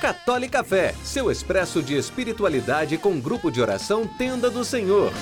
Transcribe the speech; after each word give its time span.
Católica 0.00 0.64
Fé, 0.64 0.94
seu 1.04 1.30
expresso 1.30 1.82
de 1.82 1.94
espiritualidade 1.94 2.96
com 2.96 3.20
grupo 3.20 3.50
de 3.50 3.60
oração 3.60 4.06
Tenda 4.06 4.50
do 4.50 4.64
Senhor. 4.64 5.12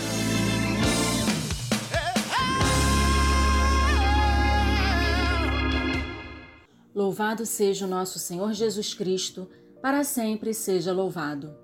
Louvado 6.94 7.44
seja 7.44 7.87
o 7.87 7.88
nosso 7.88 8.19
Senhor 8.19 8.53
Jesus 8.53 8.95
Cristo, 8.95 9.49
para 9.83 10.04
sempre 10.04 10.54
seja 10.54 10.93
louvado. 10.93 11.56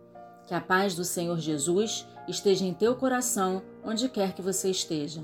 Que 0.47 0.55
a 0.55 0.61
paz 0.61 0.95
do 0.95 1.05
Senhor 1.05 1.39
Jesus 1.39 2.07
esteja 2.29 2.65
em 2.65 2.75
teu 2.75 2.97
coração, 2.97 3.63
onde 3.85 4.09
quer 4.09 4.33
que 4.33 4.43
você 4.43 4.71
esteja. 4.71 5.23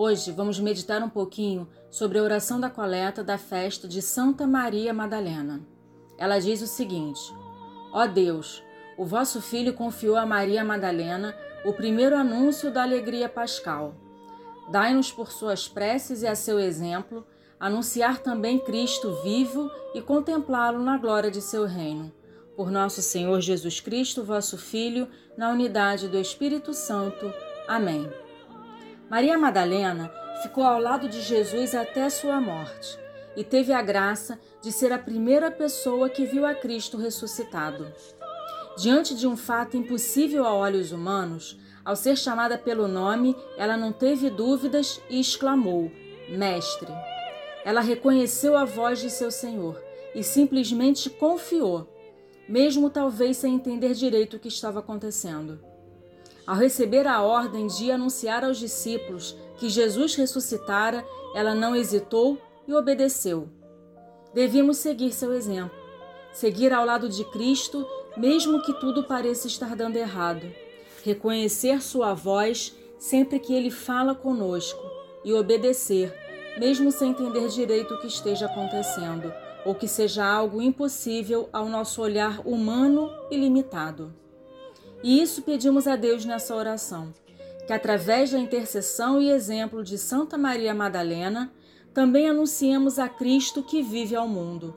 Hoje 0.00 0.30
vamos 0.30 0.60
meditar 0.60 1.02
um 1.02 1.08
pouquinho 1.08 1.68
sobre 1.90 2.20
a 2.20 2.22
oração 2.22 2.60
da 2.60 2.70
coleta 2.70 3.24
da 3.24 3.36
festa 3.36 3.88
de 3.88 4.00
Santa 4.00 4.46
Maria 4.46 4.94
Madalena. 4.94 5.60
Ela 6.16 6.38
diz 6.38 6.62
o 6.62 6.68
seguinte: 6.68 7.20
Ó 7.92 8.06
Deus, 8.06 8.62
o 8.96 9.04
vosso 9.04 9.42
filho 9.42 9.74
confiou 9.74 10.14
a 10.14 10.24
Maria 10.24 10.62
Madalena 10.62 11.34
o 11.64 11.72
primeiro 11.72 12.14
anúncio 12.14 12.72
da 12.72 12.84
alegria 12.84 13.28
pascal. 13.28 13.96
Dai-nos 14.70 15.10
por 15.10 15.32
suas 15.32 15.66
preces 15.66 16.22
e 16.22 16.28
a 16.28 16.36
seu 16.36 16.60
exemplo 16.60 17.26
anunciar 17.58 18.20
também 18.20 18.60
Cristo 18.60 19.20
vivo 19.24 19.68
e 19.96 20.00
contemplá-lo 20.00 20.78
na 20.78 20.96
glória 20.96 21.28
de 21.28 21.42
seu 21.42 21.66
reino. 21.66 22.12
Por 22.54 22.70
nosso 22.70 23.02
Senhor 23.02 23.40
Jesus 23.40 23.80
Cristo, 23.80 24.22
vosso 24.22 24.56
Filho, 24.56 25.08
na 25.36 25.50
unidade 25.50 26.06
do 26.06 26.18
Espírito 26.20 26.72
Santo. 26.72 27.34
Amém. 27.66 28.08
Maria 29.10 29.38
Madalena 29.38 30.12
ficou 30.42 30.62
ao 30.62 30.78
lado 30.78 31.08
de 31.08 31.22
Jesus 31.22 31.74
até 31.74 32.10
sua 32.10 32.38
morte 32.40 32.98
e 33.34 33.42
teve 33.42 33.72
a 33.72 33.80
graça 33.80 34.38
de 34.60 34.70
ser 34.70 34.92
a 34.92 34.98
primeira 34.98 35.50
pessoa 35.50 36.10
que 36.10 36.26
viu 36.26 36.44
a 36.44 36.54
Cristo 36.54 36.98
ressuscitado. 36.98 37.90
Diante 38.76 39.16
de 39.16 39.26
um 39.26 39.34
fato 39.34 39.78
impossível 39.78 40.44
a 40.44 40.54
olhos 40.54 40.92
humanos, 40.92 41.58
ao 41.82 41.96
ser 41.96 42.18
chamada 42.18 42.58
pelo 42.58 42.86
nome, 42.86 43.34
ela 43.56 43.78
não 43.78 43.92
teve 43.92 44.28
dúvidas 44.28 45.00
e 45.08 45.18
exclamou: 45.18 45.90
Mestre. 46.28 46.92
Ela 47.64 47.80
reconheceu 47.80 48.58
a 48.58 48.66
voz 48.66 49.00
de 49.00 49.08
seu 49.08 49.30
Senhor 49.30 49.82
e 50.14 50.22
simplesmente 50.22 51.08
confiou, 51.08 51.88
mesmo 52.46 52.90
talvez 52.90 53.38
sem 53.38 53.54
entender 53.54 53.94
direito 53.94 54.36
o 54.36 54.38
que 54.38 54.48
estava 54.48 54.80
acontecendo. 54.80 55.58
Ao 56.48 56.56
receber 56.56 57.06
a 57.06 57.20
ordem 57.20 57.66
de 57.66 57.90
anunciar 57.90 58.42
aos 58.42 58.56
discípulos 58.56 59.36
que 59.58 59.68
Jesus 59.68 60.14
ressuscitara, 60.14 61.06
ela 61.34 61.54
não 61.54 61.76
hesitou 61.76 62.38
e 62.66 62.72
obedeceu. 62.72 63.50
Devíamos 64.32 64.78
seguir 64.78 65.12
seu 65.12 65.34
exemplo, 65.34 65.76
seguir 66.32 66.72
ao 66.72 66.86
lado 66.86 67.06
de 67.06 67.22
Cristo, 67.32 67.86
mesmo 68.16 68.62
que 68.62 68.72
tudo 68.80 69.04
pareça 69.04 69.46
estar 69.46 69.76
dando 69.76 69.96
errado, 69.96 70.50
reconhecer 71.04 71.82
sua 71.82 72.14
voz 72.14 72.74
sempre 72.98 73.38
que 73.38 73.52
ele 73.52 73.70
fala 73.70 74.14
conosco 74.14 74.80
e 75.22 75.34
obedecer, 75.34 76.14
mesmo 76.58 76.90
sem 76.90 77.10
entender 77.10 77.48
direito 77.48 77.92
o 77.92 78.00
que 78.00 78.06
esteja 78.06 78.46
acontecendo 78.46 79.30
ou 79.66 79.74
que 79.74 79.86
seja 79.86 80.24
algo 80.24 80.62
impossível 80.62 81.50
ao 81.52 81.68
nosso 81.68 82.00
olhar 82.00 82.40
humano 82.46 83.10
e 83.30 83.36
limitado. 83.36 84.14
E 85.02 85.20
isso 85.20 85.42
pedimos 85.42 85.86
a 85.86 85.96
Deus 85.96 86.24
nessa 86.24 86.54
oração, 86.54 87.12
que 87.66 87.72
através 87.72 88.32
da 88.32 88.38
intercessão 88.38 89.20
e 89.20 89.30
exemplo 89.30 89.84
de 89.84 89.96
Santa 89.96 90.36
Maria 90.36 90.74
Madalena, 90.74 91.52
também 91.94 92.28
anunciemos 92.28 92.98
a 92.98 93.08
Cristo 93.08 93.62
que 93.62 93.82
vive 93.82 94.14
ao 94.14 94.28
mundo, 94.28 94.74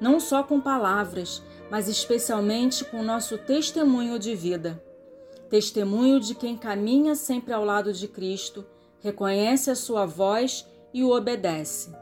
não 0.00 0.18
só 0.18 0.42
com 0.42 0.60
palavras, 0.60 1.42
mas 1.70 1.88
especialmente 1.88 2.84
com 2.84 3.02
nosso 3.02 3.38
testemunho 3.38 4.18
de 4.18 4.34
vida. 4.34 4.82
Testemunho 5.48 6.18
de 6.20 6.34
quem 6.34 6.56
caminha 6.56 7.14
sempre 7.14 7.52
ao 7.52 7.64
lado 7.64 7.92
de 7.92 8.08
Cristo, 8.08 8.64
reconhece 9.00 9.70
a 9.70 9.74
sua 9.74 10.06
voz 10.06 10.66
e 10.94 11.02
o 11.02 11.10
obedece. 11.10 11.94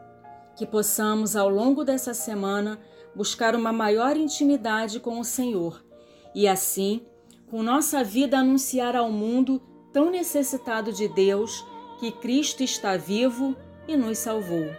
Que 0.56 0.66
possamos, 0.66 1.36
ao 1.36 1.48
longo 1.48 1.84
dessa 1.84 2.12
semana, 2.14 2.78
buscar 3.14 3.54
uma 3.56 3.72
maior 3.72 4.16
intimidade 4.16 5.00
com 5.00 5.18
o 5.18 5.24
Senhor 5.24 5.82
e, 6.34 6.46
assim, 6.46 7.02
com 7.50 7.62
nossa 7.62 8.04
vida, 8.04 8.38
anunciar 8.38 8.94
ao 8.94 9.10
mundo 9.10 9.60
tão 9.92 10.10
necessitado 10.10 10.92
de 10.92 11.08
Deus 11.08 11.66
que 11.98 12.12
Cristo 12.12 12.62
está 12.62 12.96
vivo 12.96 13.56
e 13.88 13.96
nos 13.96 14.18
salvou. 14.18 14.70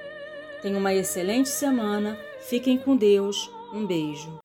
Tenha 0.62 0.78
uma 0.78 0.94
excelente 0.94 1.50
semana, 1.50 2.18
fiquem 2.40 2.78
com 2.78 2.96
Deus, 2.96 3.52
um 3.74 3.86
beijo. 3.86 4.41